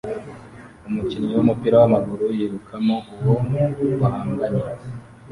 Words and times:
Umukinnyi 0.87 1.31
wumupira 1.37 1.75
wamaguru 1.81 2.25
yikuramo 2.37 2.95
uwo 3.21 3.35
bahanganye 4.01 4.63